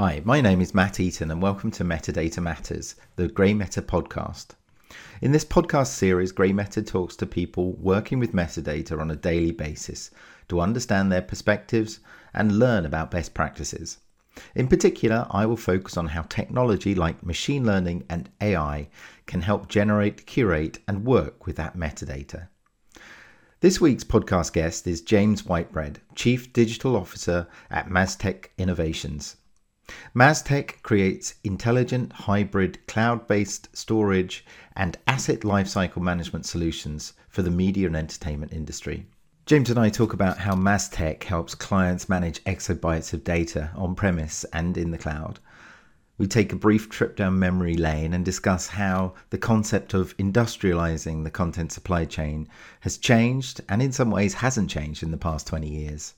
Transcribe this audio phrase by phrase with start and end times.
[0.00, 4.50] Hi, my name is Matt Eaton, and welcome to Metadata Matters, the GrayMeta podcast.
[5.20, 10.12] In this podcast series, GrayMeta talks to people working with metadata on a daily basis
[10.46, 11.98] to understand their perspectives
[12.32, 13.98] and learn about best practices.
[14.54, 18.90] In particular, I will focus on how technology like machine learning and AI
[19.26, 22.46] can help generate, curate, and work with that metadata.
[23.58, 29.37] This week's podcast guest is James Whitebread, Chief Digital Officer at Masstech Innovations.
[30.14, 37.86] Masstech creates intelligent hybrid cloud based storage and asset lifecycle management solutions for the media
[37.86, 39.06] and entertainment industry.
[39.46, 44.44] James and I talk about how Masstech helps clients manage exabytes of data on premise
[44.52, 45.40] and in the cloud.
[46.18, 51.22] We take a brief trip down memory lane and discuss how the concept of industrializing
[51.22, 52.48] the content supply chain
[52.80, 56.14] has changed and in some ways hasn't changed in the past 20 years.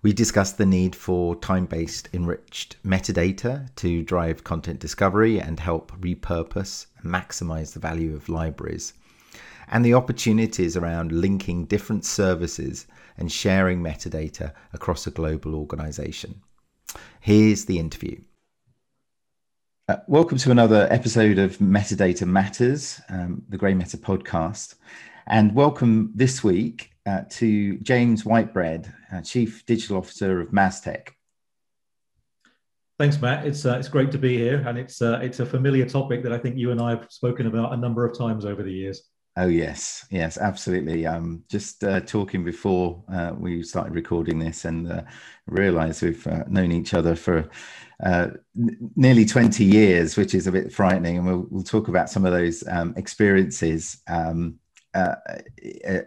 [0.00, 5.90] We discussed the need for time based enriched metadata to drive content discovery and help
[6.00, 8.92] repurpose and maximize the value of libraries,
[9.66, 12.86] and the opportunities around linking different services
[13.16, 16.42] and sharing metadata across a global organization.
[17.18, 18.20] Here's the interview.
[19.88, 24.76] Uh, welcome to another episode of Metadata Matters, um, the GrayMeta podcast.
[25.26, 31.08] And welcome this week uh, to James Whitebread, uh, Chief Digital Officer of Masstech.
[32.98, 33.46] Thanks, Matt.
[33.46, 36.32] It's uh, it's great to be here, and it's uh, it's a familiar topic that
[36.32, 39.08] I think you and I have spoken about a number of times over the years.
[39.36, 41.06] Oh yes, yes, absolutely.
[41.06, 45.02] Um, just uh, talking before uh, we started recording this, and uh,
[45.46, 47.48] realised we've uh, known each other for
[48.04, 51.18] uh, n- nearly twenty years, which is a bit frightening.
[51.18, 54.58] And we'll, we'll talk about some of those um, experiences um,
[54.94, 55.16] uh,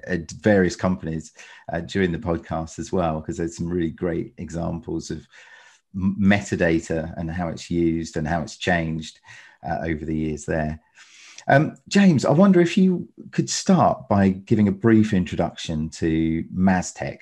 [0.08, 1.34] at various companies
[1.72, 5.28] uh, during the podcast as well, because there's some really great examples of
[5.96, 9.20] metadata and how it's used and how it's changed
[9.68, 10.80] uh, over the years there.
[11.48, 17.20] Um, James, I wonder if you could start by giving a brief introduction to Masstech.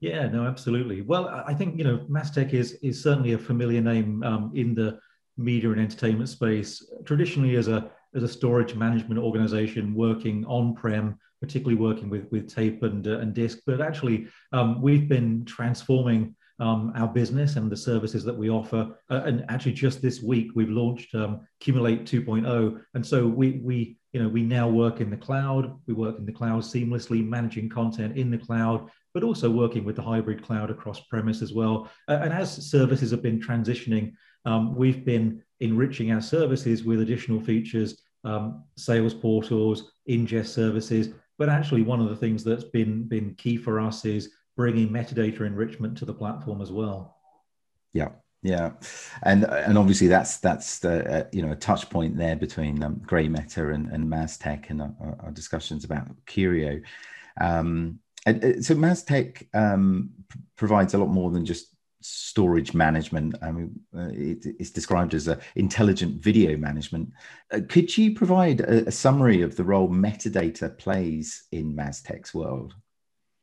[0.00, 1.02] Yeah, no, absolutely.
[1.02, 5.00] Well, I think you know Masstech is is certainly a familiar name um, in the
[5.36, 6.84] media and entertainment space.
[7.04, 12.82] Traditionally, as a as a storage management organization working on-prem, particularly working with, with tape
[12.82, 13.58] and, uh, and disk.
[13.66, 18.98] But actually, um, we've been transforming um, our business and the services that we offer.
[19.10, 22.80] Uh, and actually, just this week, we've launched um, Kumulate 2.0.
[22.94, 25.78] And so we, we, you know, we now work in the cloud.
[25.86, 29.96] We work in the cloud seamlessly, managing content in the cloud, but also working with
[29.96, 31.90] the hybrid cloud across premise as well.
[32.08, 34.12] And as services have been transitioning,
[34.44, 41.10] um, we've been enriching our services with additional features, um, sales portals, ingest services.
[41.38, 45.42] But actually, one of the things that's been been key for us is bringing metadata
[45.42, 47.16] enrichment to the platform as well.
[47.92, 48.08] Yeah,
[48.42, 48.72] yeah,
[49.22, 52.96] and and obviously that's that's the uh, you know a touch point there between um,
[52.96, 56.80] GrayMeta and and Masstech and our, our discussions about Curio.
[57.40, 58.00] Um,
[58.60, 60.10] so Masstech um,
[60.56, 63.34] provides a lot more than just storage management.
[63.42, 67.10] I mean, uh, it, it's described as a intelligent video management.
[67.52, 72.74] Uh, could you provide a, a, summary of the role metadata plays in Masstech's world?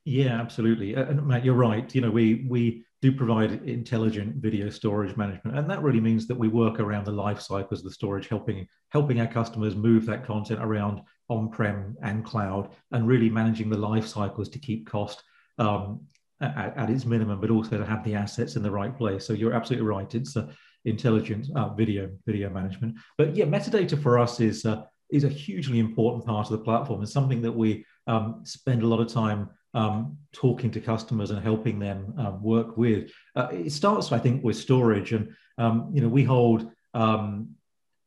[0.05, 0.95] Yeah, absolutely.
[0.95, 1.93] Uh, and Matt, you're right.
[1.93, 6.37] You know, we we do provide intelligent video storage management, and that really means that
[6.37, 10.25] we work around the life cycles of the storage, helping helping our customers move that
[10.25, 15.23] content around on-prem and cloud, and really managing the life cycles to keep cost
[15.57, 16.01] um,
[16.41, 19.25] at, at, its minimum, but also to have the assets in the right place.
[19.25, 20.13] So you're absolutely right.
[20.13, 20.49] It's a
[20.85, 22.95] intelligent uh, video video management.
[23.17, 26.99] But yeah, metadata for us is uh, is a hugely important part of the platform.
[26.99, 31.41] and something that we um, spend a lot of time um, talking to customers and
[31.41, 33.11] helping them um, work with.
[33.35, 37.49] Uh, it starts, I think, with storage, and um, you know we hold um,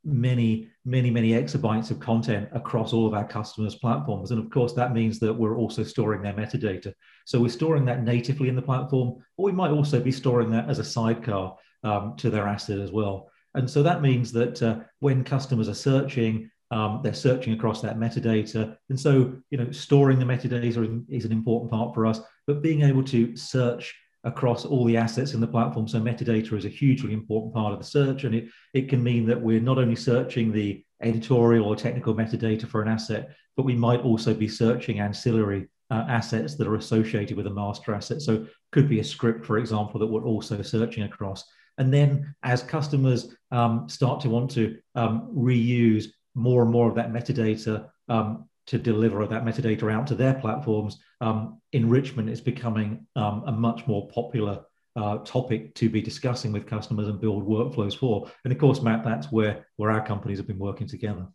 [0.04, 4.30] many, many, many exabytes of content across all of our customers' platforms.
[4.30, 6.92] And of course, that means that we're also storing their metadata.
[7.26, 10.70] So we're storing that natively in the platform, or we might also be storing that
[10.70, 13.30] as a sidecar um, to their asset as well.
[13.54, 17.98] And so that means that uh, when customers are searching, um, they're searching across that
[17.98, 18.76] metadata.
[18.88, 22.82] And so, you know, storing the metadata is an important part for us, but being
[22.82, 23.94] able to search
[24.24, 25.86] across all the assets in the platform.
[25.88, 29.26] So metadata is a hugely important part of the search, and it, it can mean
[29.26, 33.74] that we're not only searching the editorial or technical metadata for an asset, but we
[33.74, 38.20] might also be searching ancillary uh, assets that are associated with a master asset.
[38.20, 41.44] So could be a script, for example, that we're also searching across.
[41.78, 46.96] And then as customers um, start to want to um, reuse more and more of
[46.96, 53.06] that metadata um, to deliver that metadata out to their platforms, um, enrichment is becoming
[53.16, 57.96] um, a much more popular uh, topic to be discussing with customers and build workflows
[57.96, 58.30] for.
[58.44, 61.26] And of course, Matt, that's where where our companies have been working together.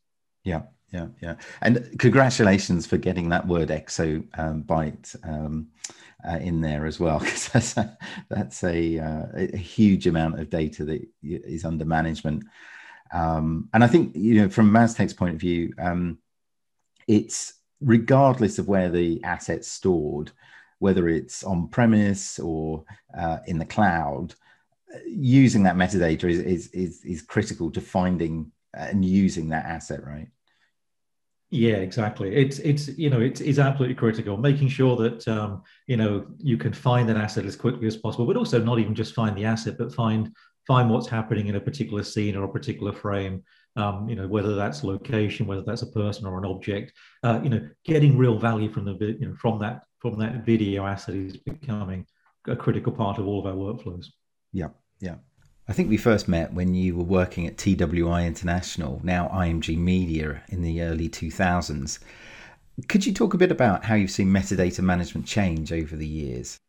[0.44, 1.36] Yeah, yeah, yeah.
[1.62, 5.68] And congratulations for getting that word exabyte um,
[6.28, 7.98] uh, in there as well, because that's a,
[8.30, 12.44] that's a, uh, a, huge amount of data that is under management.
[13.12, 16.18] Um, and I think you know, from Masstech's point of view, um,
[17.08, 20.32] it's regardless of where the asset's stored,
[20.80, 22.84] whether it's on premise or
[23.18, 24.36] uh, in the cloud,
[25.08, 30.28] using that metadata is, is, is, is critical to finding and using that asset, right?
[31.54, 32.36] Yeah, exactly.
[32.36, 36.58] It's it's you know it's, it's absolutely critical making sure that um, you know you
[36.58, 39.46] can find that asset as quickly as possible, but also not even just find the
[39.46, 40.36] asset, but find
[40.66, 43.44] find what's happening in a particular scene or a particular frame.
[43.75, 46.94] Um, you know whether that's location, whether that's a person or an object.
[47.24, 50.86] Uh, you know, getting real value from the you know from that from that video
[50.86, 52.06] asset is becoming
[52.48, 54.08] a critical part of all of our workflows.
[54.52, 55.16] Yeah, yeah.
[55.68, 60.44] I think we first met when you were working at TWI International, now IMG Media,
[60.50, 62.00] in the early 2000s.
[62.90, 66.60] Could you talk a bit about how you've seen metadata management change over the years?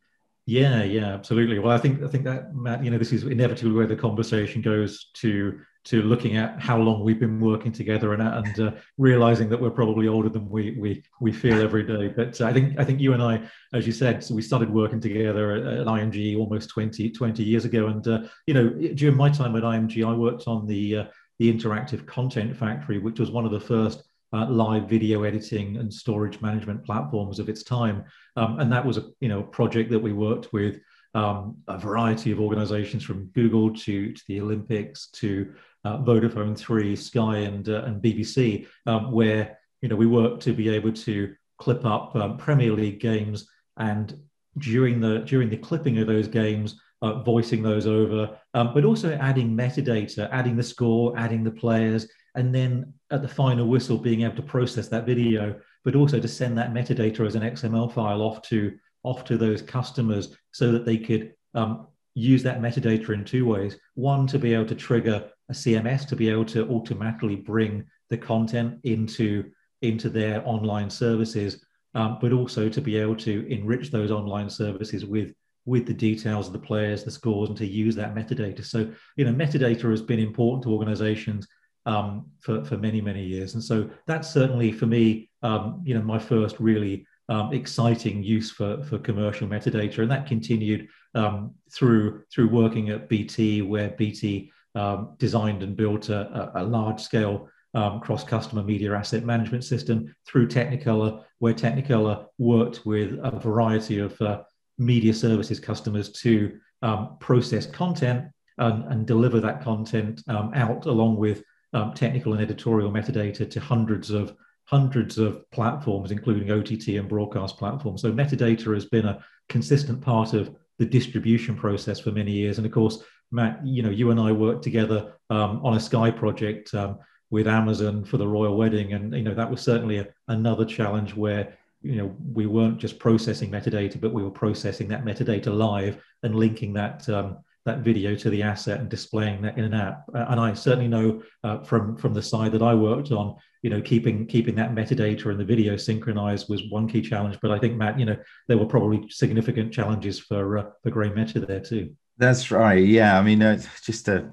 [0.46, 1.58] Yeah, yeah, absolutely.
[1.58, 4.60] Well, I think I think that Matt, you know, this is inevitably where the conversation
[4.60, 9.50] goes to to looking at how long we've been working together and, and uh, realizing
[9.50, 12.08] that we're probably older than we we we feel every day.
[12.08, 13.42] But uh, I think I think you and I,
[13.74, 17.64] as you said, so we started working together at, at IMG almost 20, 20 years
[17.66, 17.88] ago.
[17.88, 21.04] And uh, you know, during my time at IMG, I worked on the uh,
[21.38, 25.92] the interactive content factory, which was one of the first uh, live video editing and
[25.92, 28.04] storage management platforms of its time.
[28.36, 30.80] Um, and that was a you know project that we worked with.
[31.16, 35.54] Um, a variety of organizations from Google to, to the Olympics to
[35.84, 40.68] Vodafone 3, Sky, and, uh, and BBC, um, where you know we work to be
[40.68, 44.18] able to clip up um, Premier League games and
[44.58, 49.12] during the during the clipping of those games, uh, voicing those over, um, but also
[49.14, 54.22] adding metadata, adding the score, adding the players, and then at the final whistle being
[54.22, 55.54] able to process that video,
[55.84, 59.60] but also to send that metadata as an XML file off to off to those
[59.60, 63.76] customers so that they could um, use that metadata in two ways.
[63.94, 68.18] One, to be able to trigger a CMS to be able to automatically bring the
[68.18, 69.50] content into
[69.82, 71.64] into their online services,
[71.94, 75.34] um, but also to be able to enrich those online services with
[75.66, 78.64] with the details of the players, the scores, and to use that metadata.
[78.64, 81.48] So, you know, metadata has been important to organizations
[81.86, 83.54] um, for, for many, many years.
[83.54, 88.50] And so that's certainly for me, um, you know, my first really um, exciting use
[88.50, 89.98] for, for commercial metadata.
[89.98, 96.08] And that continued um, through, through working at BT, where BT um, designed and built
[96.08, 102.26] a, a large scale um, cross customer media asset management system through Technicolor, where Technicolor
[102.38, 104.42] worked with a variety of uh,
[104.78, 108.26] media services customers to um, process content
[108.58, 111.42] and, and, deliver that content um, out along with
[111.72, 114.36] um, technical and editorial metadata to hundreds of
[114.66, 118.00] hundreds of platforms, including OTT and broadcast platforms.
[118.00, 122.58] So metadata has been a consistent part of the distribution process for many years.
[122.58, 123.02] And of course,
[123.34, 126.98] Matt, you know, you and I worked together um, on a Sky project um,
[127.30, 131.16] with Amazon for the royal wedding, and you know that was certainly a, another challenge
[131.16, 136.00] where you know we weren't just processing metadata, but we were processing that metadata live
[136.22, 140.04] and linking that um, that video to the asset and displaying that in an app.
[140.14, 143.80] And I certainly know uh, from from the side that I worked on, you know,
[143.80, 147.38] keeping keeping that metadata and the video synchronized was one key challenge.
[147.42, 148.16] But I think Matt, you know,
[148.46, 151.96] there were probably significant challenges for uh, for GrayMeta there too.
[152.18, 152.84] That's right.
[152.84, 154.30] Yeah, I mean, uh, just a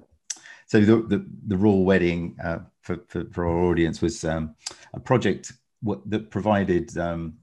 [0.68, 4.56] so the the, the royal wedding uh, for, for, for our audience was um,
[4.94, 5.52] a project
[5.84, 7.36] w- that provided um,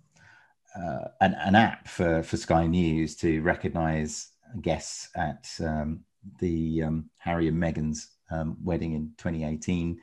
[0.76, 4.28] uh, an, an app for for Sky News to recognise
[4.62, 6.00] guests at um,
[6.38, 9.99] the um, Harry and Meghan's um, wedding in 2018,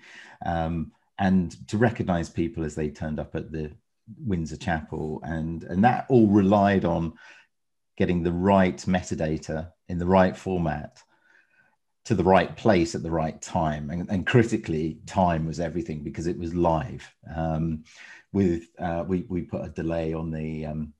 [0.45, 3.71] um, and to recognise people as they turned up at the
[4.19, 7.13] Windsor Chapel, and and that all relied on
[7.97, 11.01] getting the right metadata in the right format
[12.05, 13.89] to the right place at the right time.
[13.89, 17.07] And, and critically, time was everything because it was live.
[17.35, 17.83] Um,
[18.31, 20.93] with uh, we we put a delay on the um,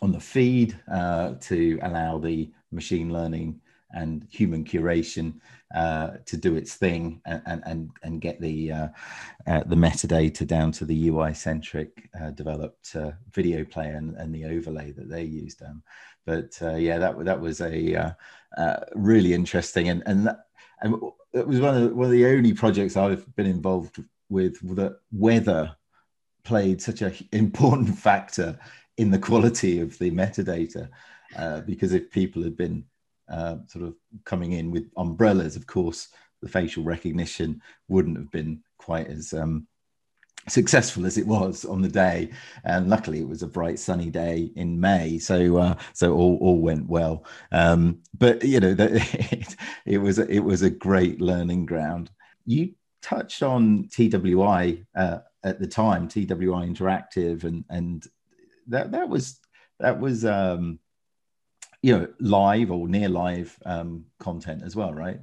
[0.00, 3.60] on the feed uh, to allow the machine learning
[3.94, 5.34] and human curation
[5.74, 8.88] uh, to do its thing and and and get the uh,
[9.46, 14.34] uh, the metadata down to the UI centric uh, developed uh, video player and, and,
[14.34, 15.62] the overlay that they used.
[15.62, 15.82] Um,
[16.26, 18.16] but uh, yeah, that that was a
[18.94, 19.88] really interesting.
[19.88, 20.46] And and that,
[20.80, 20.94] and
[21.32, 24.98] it was one of the, one of the only projects I've been involved with that
[25.12, 25.76] weather
[26.44, 28.58] played such an important factor
[28.98, 30.88] in the quality of the metadata
[31.66, 32.84] because if people had been
[33.28, 36.08] uh, sort of coming in with umbrellas, of course,
[36.42, 39.66] the facial recognition wouldn't have been quite as um,
[40.48, 42.30] successful as it was on the day.
[42.64, 46.60] And luckily it was a bright sunny day in may so uh, so all, all
[46.60, 47.24] went well.
[47.50, 48.96] Um, but you know the,
[49.30, 49.56] it,
[49.86, 52.10] it was it was a great learning ground.
[52.44, 58.06] You touched on twi uh, at the time twi interactive and and
[58.68, 59.40] that that was
[59.80, 60.78] that was um,
[61.82, 65.20] you know live or near live um, content as well right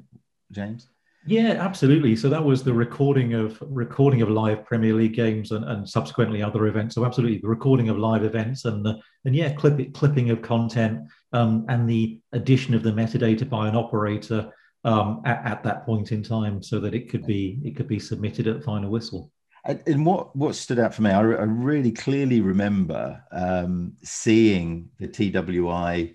[0.51, 0.87] james
[1.25, 2.15] yeah, absolutely.
[2.15, 6.41] So that was the recording of recording of live Premier League games and, and subsequently
[6.41, 6.95] other events.
[6.95, 11.01] So absolutely, the recording of live events and the, and yeah, clip, clipping of content
[11.33, 14.51] um, and the addition of the metadata by an operator
[14.85, 17.99] um, at, at, that point in time, so that it could be it could be
[17.99, 19.29] submitted at final whistle.
[19.65, 25.07] And what what stood out for me, I, I really clearly remember um, seeing the
[25.07, 26.13] TWI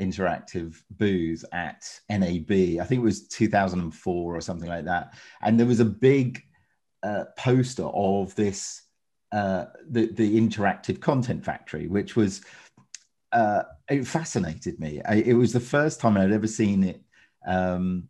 [0.00, 2.50] interactive booth at NAB.
[2.80, 5.14] I think it was 2004 or something like that.
[5.42, 6.42] And there was a big
[7.02, 8.82] uh, poster of this,
[9.32, 12.42] uh, the, the interactive content factory, which was,
[13.32, 15.00] uh, it fascinated me.
[15.04, 17.02] I, it was the first time I'd ever seen it.
[17.46, 18.08] Um,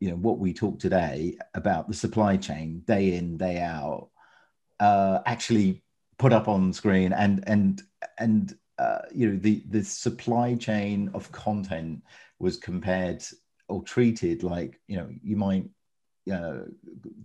[0.00, 4.10] you know what we talk today about the supply chain day in day out
[4.78, 5.82] uh, actually
[6.18, 7.82] put up on screen and and
[8.18, 12.02] and uh, you know the the supply chain of content
[12.38, 13.22] was compared
[13.68, 15.64] or treated like you know you might
[16.32, 16.60] uh,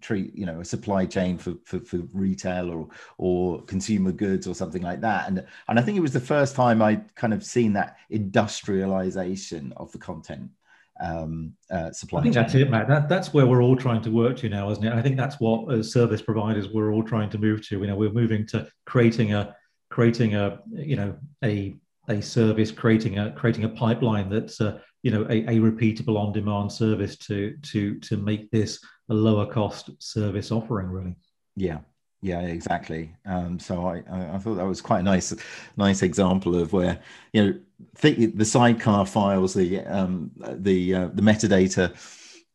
[0.02, 2.88] treat you know a supply chain for, for, for retail or
[3.18, 6.56] or consumer goods or something like that and and I think it was the first
[6.56, 10.52] time I kind of seen that industrialization of the content
[11.00, 12.20] um, uh, supply.
[12.20, 12.44] I think chain.
[12.44, 12.88] that's it, Matt.
[12.88, 14.94] That, that's where we're all trying to work to now, isn't it?
[14.94, 17.80] I think that's what as service providers we're all trying to move to.
[17.80, 19.56] You know, we're moving to creating a
[19.90, 21.76] creating a you know a
[22.08, 26.72] a service, creating a creating a pipeline that's a, you know a, a repeatable on-demand
[26.72, 30.88] service to to to make this a lower cost service offering.
[30.88, 31.16] Really.
[31.56, 31.80] Yeah,
[32.22, 33.16] yeah, exactly.
[33.26, 34.04] Um, so I,
[34.36, 35.34] I thought that was quite a nice,
[35.78, 37.00] nice example of where
[37.34, 37.60] you know
[38.02, 41.96] the sidecar files, the um, the uh, the metadata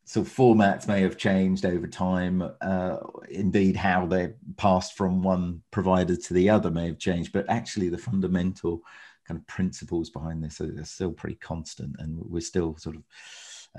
[0.05, 2.49] so formats may have changed over time.
[2.61, 2.97] Uh,
[3.29, 7.89] indeed, how they passed from one provider to the other may have changed, but actually,
[7.89, 8.81] the fundamental
[9.27, 13.03] kind of principles behind this are, are still pretty constant, and we're still sort of,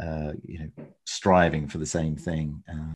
[0.00, 0.70] uh, you know,
[1.04, 2.62] striving for the same thing.
[2.68, 2.92] Uh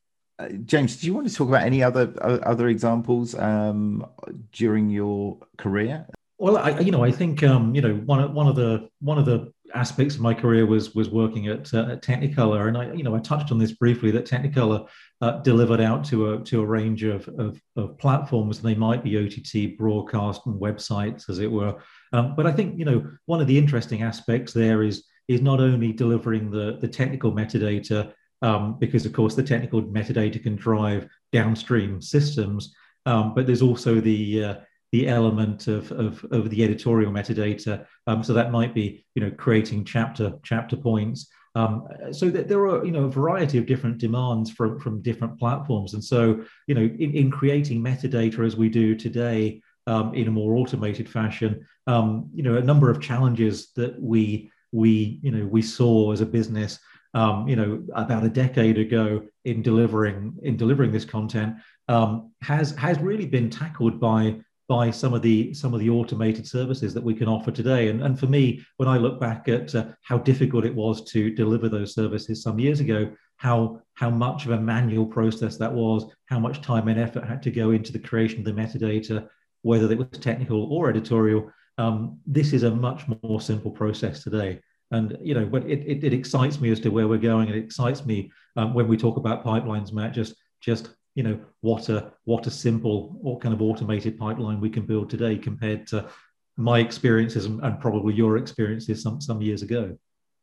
[0.65, 4.07] James, do you want to talk about any other other examples um,
[4.53, 6.07] during your career?
[6.39, 9.27] Well, I, you know, I think um, you know one one of the one of
[9.27, 13.03] the aspects of my career was was working at, uh, at Technicolor, and I you
[13.03, 14.89] know I touched on this briefly that Technicolor
[15.21, 18.61] uh, delivered out to a to a range of, of, of platforms.
[18.61, 21.77] They might be OTT, broadcast, and websites, as it were.
[22.13, 25.61] Um, but I think you know one of the interesting aspects there is is not
[25.61, 28.13] only delivering the the technical metadata,
[28.43, 32.75] um, because of course the technical metadata can drive downstream systems,
[33.07, 34.55] um, but there's also the uh,
[34.93, 37.87] the element of, of, of the editorial metadata.
[38.07, 41.29] Um, so that might be, you know, creating chapter chapter points.
[41.57, 45.37] Um, so that there are, you know, a variety of different demands from, from different
[45.37, 45.95] platforms.
[45.95, 50.31] And so, you know, in, in creating metadata as we do today um, in a
[50.31, 55.45] more automated fashion, um, you know, a number of challenges that we we you know
[55.47, 56.79] we saw as a business
[57.15, 61.57] um, you know, about a decade ago in delivering in delivering this content
[61.89, 64.37] um, has has really been tackled by
[64.71, 67.89] by some of the some of the automated services that we can offer today.
[67.89, 71.35] And, and for me, when I look back at uh, how difficult it was to
[71.35, 76.05] deliver those services some years ago, how how much of a manual process that was,
[76.27, 79.27] how much time and effort had to go into the creation of the metadata,
[79.63, 81.51] whether it was technical or editorial.
[81.77, 84.61] Um, this is a much more simple process today.
[84.93, 87.49] And you know, but it, it, it excites me as to where we're going.
[87.49, 90.13] It excites me um, when we talk about pipelines, Matt.
[90.13, 94.71] Just just you know what a what a simple or kind of automated pipeline we
[94.71, 96.09] can build today compared to
[96.57, 99.97] my experiences and, probably your experiences some some years ago.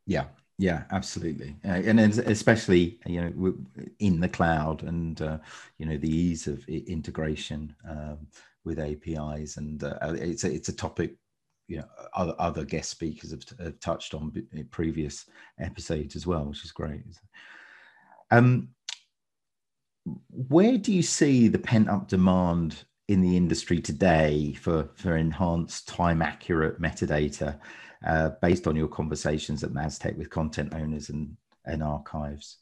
[0.06, 0.26] Yeah.
[0.60, 1.56] Yeah absolutely.
[1.64, 3.54] Uh, and especially you know
[4.00, 5.38] in the cloud and uh,
[5.78, 8.28] you know the ease of integration um,
[8.66, 11.16] with apis and uh, it's a, it's a topic
[11.68, 14.32] you know other, other guest speakers have, have touched on
[14.72, 15.26] previous
[15.60, 17.04] episodes as well which is great.
[18.32, 18.70] Um
[20.30, 25.88] where do you see the pent up demand in the industry today for, for enhanced
[25.88, 27.60] time accurate metadata
[28.06, 31.36] uh, based on your conversations at Masstech with content owners and,
[31.66, 32.58] and archives?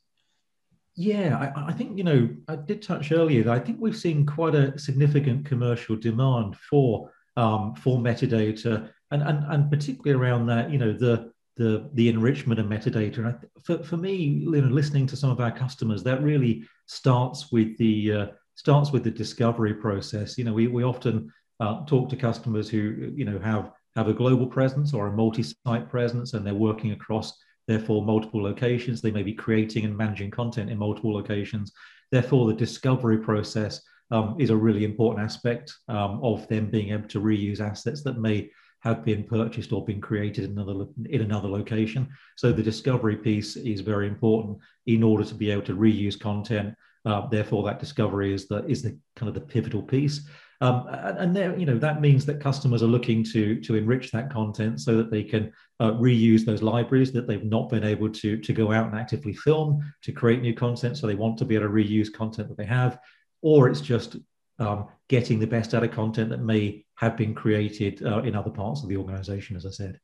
[0.95, 4.25] Yeah, I, I, think, you know, I did touch earlier that I think we've seen
[4.25, 10.71] quite a significant commercial demand for um, for metadata and, and, and particularly around that,
[10.71, 13.17] you know, the the the enrichment of metadata.
[13.17, 16.65] And I, for for me, you know, listening to some of our customers, that really
[16.85, 18.25] starts with the uh,
[18.55, 20.37] starts with the discovery process.
[20.37, 24.13] You know, we we often uh, talk to customers who you know have have a
[24.13, 27.37] global presence or a multi-site presence, and they're working across
[27.67, 29.01] therefore multiple locations.
[29.01, 31.71] They may be creating and managing content in multiple locations.
[32.11, 37.07] Therefore, the discovery process um, is a really important aspect um, of them being able
[37.09, 38.49] to reuse assets that may
[38.85, 42.07] have been purchased or been created in another in another location.
[42.37, 46.75] So the discovery piece is very important in order to be able to reuse content.
[47.03, 50.21] Uh, therefore, that discovery is the is the kind of the pivotal piece.
[50.61, 54.31] Um, and there, you know, that means that customers are looking to to enrich that
[54.31, 58.37] content so that they can uh, reuse those libraries that they've not been able to
[58.37, 60.97] to go out and actively film to create new content.
[60.97, 62.99] So they want to be able to reuse content that they have,
[63.41, 64.17] or it's just
[64.59, 68.49] um, getting the best out of content that may have been created uh, in other
[68.49, 69.99] parts of the organization, as I said.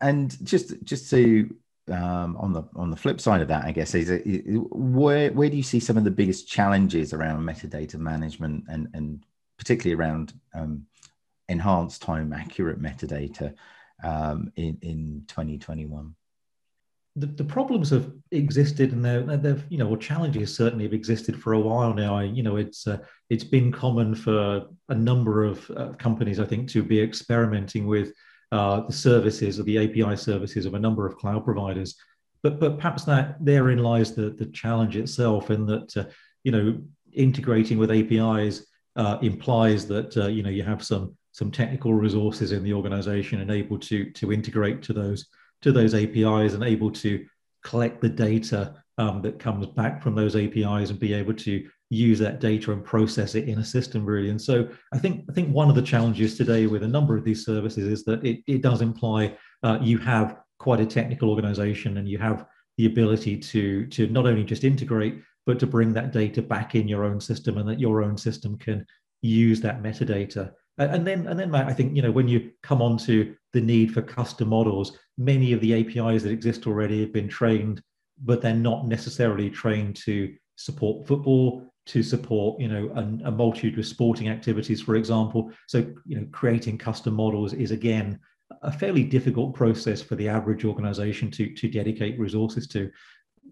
[0.00, 1.54] And just just to
[1.90, 4.10] um, on the on the flip side of that, I guess is
[4.70, 9.24] where where do you see some of the biggest challenges around metadata management and and
[9.58, 10.86] particularly around um,
[11.48, 13.54] enhanced time accurate metadata
[14.02, 16.14] um, in, in 2021?
[17.16, 21.40] The, the, problems have existed and they're, they've you know or challenges certainly have existed
[21.40, 22.16] for a while now.
[22.16, 26.46] I, you know it's uh, it's been common for a number of uh, companies i
[26.46, 28.12] think to be experimenting with
[28.52, 31.96] uh, the services or the api services of a number of cloud providers.
[32.42, 36.04] But but perhaps that therein lies the the challenge itself in that uh,
[36.44, 36.78] you know
[37.12, 38.66] integrating with apis
[38.96, 43.40] uh, implies that uh, you know you have some some technical resources in the organization
[43.40, 45.26] and able to to integrate to those
[45.62, 47.24] to those APIs and able to
[47.64, 52.18] collect the data um, that comes back from those APIs and be able to use
[52.18, 54.30] that data and process it in a system really.
[54.30, 57.24] And so I think I think one of the challenges today with a number of
[57.24, 61.98] these services is that it, it does imply uh, you have quite a technical organization
[61.98, 62.46] and you have
[62.78, 66.88] the ability to to not only just integrate but to bring that data back in
[66.88, 68.86] your own system and that your own system can
[69.20, 70.52] use that metadata.
[70.78, 73.60] And then, and then, Matt, I think you know when you come on to the
[73.60, 77.82] need for custom models, many of the APIs that exist already have been trained,
[78.24, 83.78] but they're not necessarily trained to support football, to support you know a, a multitude
[83.78, 85.50] of sporting activities, for example.
[85.68, 88.18] So you know, creating custom models is again
[88.62, 92.90] a fairly difficult process for the average organization to to dedicate resources to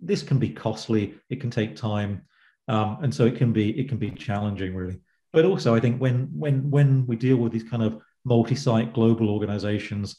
[0.02, 2.22] this can be costly it can take time
[2.68, 5.00] um, and so it can be it can be challenging really
[5.33, 9.29] but also i think when when when we deal with these kind of multi-site global
[9.31, 10.16] organizations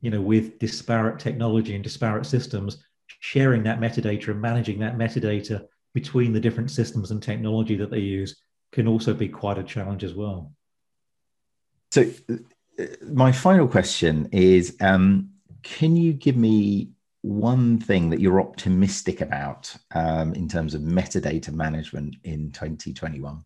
[0.00, 2.84] you know with disparate technology and disparate systems
[3.20, 7.98] sharing that metadata and managing that metadata between the different systems and technology that they
[7.98, 8.36] use
[8.72, 10.52] can also be quite a challenge as well
[11.90, 12.04] so
[13.12, 15.30] my final question is um,
[15.62, 16.90] can you give me
[17.22, 23.44] one thing that you're optimistic about um, in terms of metadata management in 2021?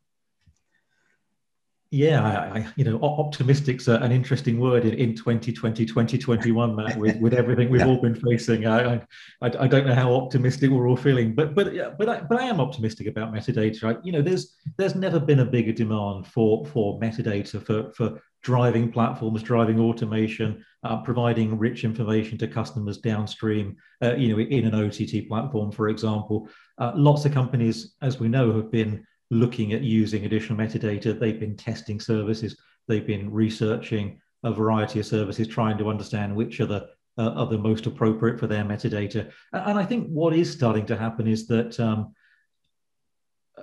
[1.90, 7.16] Yeah, I, I, you know, optimistic's an interesting word in, in 2020, 2021, Matt, with,
[7.18, 7.87] with everything we've yeah.
[7.87, 8.66] all been facing.
[8.66, 9.01] I, I,
[9.40, 12.61] I don't know how optimistic we're all feeling, but but but I, but I am
[12.61, 13.85] optimistic about metadata.
[13.85, 18.20] I, you know, there's there's never been a bigger demand for for metadata for for
[18.42, 24.66] driving platforms, driving automation, uh, providing rich information to customers downstream, uh, you know, in
[24.66, 26.48] an OTT platform, for example.
[26.77, 31.19] Uh, lots of companies, as we know, have been looking at using additional metadata.
[31.19, 32.57] They've been testing services.
[32.87, 36.88] They've been researching a variety of services, trying to understand which are the
[37.19, 39.31] uh, are the most appropriate for their metadata.
[39.53, 42.14] And I think what is starting to happen is that um,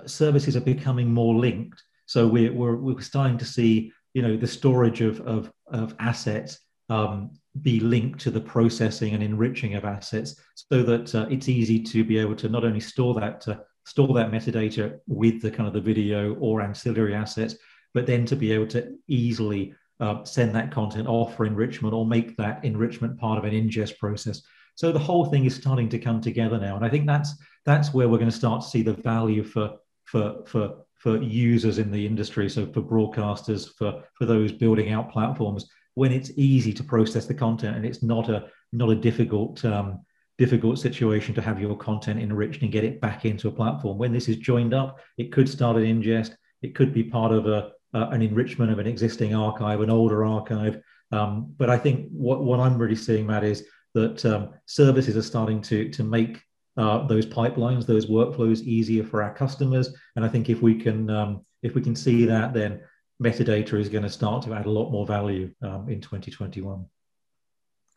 [0.04, 1.82] services are becoming more linked.
[2.04, 6.58] So we're, we're, we're starting to see you know the storage of of, of assets
[6.88, 7.30] um,
[7.62, 12.04] be linked to the processing and enriching of assets so that uh, it's easy to
[12.04, 15.72] be able to not only store that uh, store that metadata with the kind of
[15.72, 17.56] the video or ancillary assets
[17.94, 22.04] but then to be able to easily uh, send that content off for enrichment or
[22.04, 24.42] make that enrichment part of an ingest process.
[24.74, 27.94] So the whole thing is starting to come together now and i think that's that's
[27.94, 31.90] where we're going to start to see the value for for for for users in
[31.90, 36.82] the industry, so for broadcasters, for for those building out platforms, when it's easy to
[36.82, 40.00] process the content and it's not a not a difficult um,
[40.38, 43.98] difficult situation to have your content enriched and get it back into a platform.
[43.98, 46.34] When this is joined up, it could start an ingest.
[46.62, 50.82] It could be part of a an enrichment of an existing archive, an older archive.
[51.12, 55.22] Um, but I think what, what I'm really seeing, Matt, is that um, services are
[55.22, 56.42] starting to to make
[56.76, 59.94] uh, those pipelines, those workflows easier for our customers.
[60.14, 62.80] And I think if we can um, if we can see that, then
[63.22, 66.84] metadata is going to start to add a lot more value um, in 2021.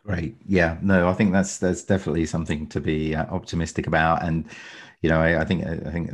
[0.06, 0.36] Great.
[0.48, 0.78] Yeah.
[0.82, 4.46] No, I think that's that's definitely something to be uh, optimistic about, and
[5.02, 6.10] you know, I, I think I think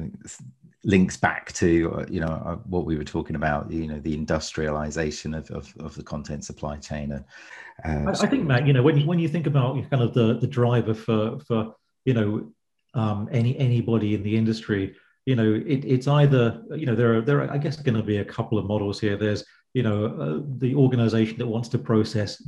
[0.86, 4.14] links back to uh, you know uh, what we were talking about you know the
[4.14, 8.74] industrialization of, of, of the content supply chain and uh, I, I, think matt you
[8.74, 12.14] know when you when you think about kind of the the driver for for you
[12.14, 12.52] know
[12.94, 14.96] um, any anybody in the industry
[15.26, 18.04] you know it, it's either you know there are there are i guess going to
[18.04, 19.44] be a couple of models here there's
[19.74, 22.42] you know uh, the organization that wants to process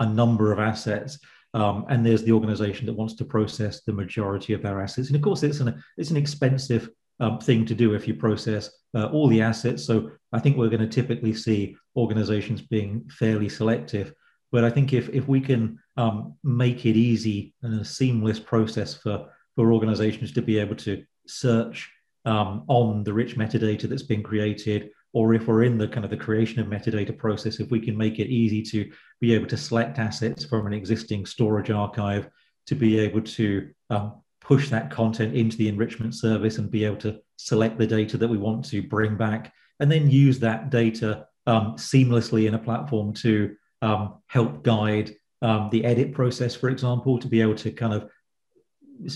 [0.00, 1.18] a number of assets
[1.54, 5.16] um, and there's the organization that wants to process the majority of their assets and
[5.16, 9.06] of course it's an it's an expensive um, thing to do if you process uh,
[9.06, 9.84] all the assets.
[9.84, 14.12] So I think we're going to typically see organizations being fairly selective.
[14.50, 18.94] But I think if, if we can um, make it easy and a seamless process
[18.94, 21.90] for, for organizations to be able to search
[22.24, 26.10] um, on the rich metadata that's been created, or if we're in the kind of
[26.10, 28.88] the creation of metadata process, if we can make it easy to
[29.20, 32.28] be able to select assets from an existing storage archive,
[32.68, 36.98] to be able to um, push that content into the enrichment service and be able
[36.98, 41.26] to select the data that we want to bring back and then use that data
[41.48, 47.18] um, seamlessly in a platform to um, help guide um, the edit process, for example,
[47.18, 48.08] to be able to kind of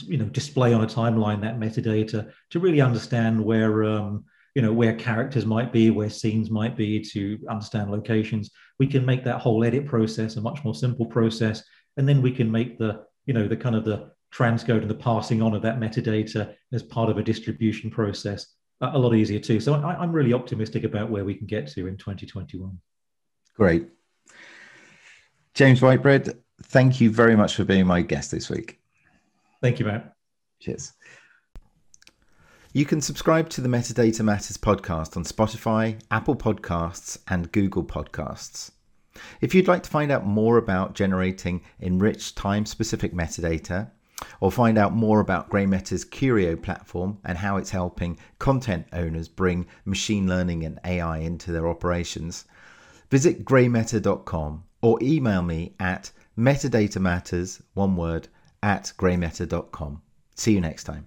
[0.08, 4.72] you know display on a timeline that metadata to really understand where um, you know
[4.72, 8.50] where characters might be, where scenes might be, to understand locations.
[8.78, 11.62] We can make that whole edit process a much more simple process,
[11.96, 14.94] and then we can make the you know the kind of the transcode and the
[14.94, 19.60] passing on of that metadata as part of a distribution process a lot easier too.
[19.60, 22.78] So I, am really optimistic about where we can get to in 2021.
[23.54, 23.88] Great.
[25.54, 28.80] James Whitebread, thank you very much for being my guest this week.
[29.60, 30.14] Thank you, Matt.
[30.60, 30.92] Cheers.
[32.74, 38.70] You can subscribe to the Metadata Matters podcast on Spotify, Apple Podcasts, and Google Podcasts.
[39.42, 43.90] If you'd like to find out more about generating enriched time specific metadata,
[44.40, 49.66] or find out more about GrayMeta's Curio platform and how it's helping content owners bring
[49.84, 52.46] machine learning and AI into their operations,
[53.10, 58.28] visit graymeta.com or email me at metadatamatters, one word,
[58.62, 60.00] at graymeta.com.
[60.36, 61.06] See you next time.